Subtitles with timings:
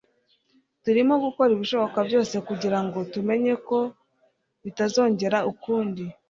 [0.83, 3.79] Turimo gukora ibishoboka byose kugirango tumenye ko
[4.63, 6.03] bitazongera ukundi.